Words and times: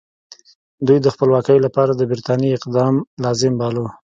دوی 0.87 0.97
د 1.01 1.07
خپلواکۍ 1.13 1.57
لپاره 1.65 1.91
د 1.95 2.01
برټانیې 2.11 2.55
اقدام 2.57 2.93
لازم 3.23 3.53
باله. 3.61 3.85